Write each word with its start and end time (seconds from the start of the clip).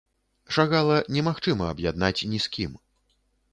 Шагала 0.55 0.95
немагчыма 1.17 1.69
аб'яднаць 1.75 2.27
ні 2.35 2.43
з 2.49 2.55
кім. 2.59 2.71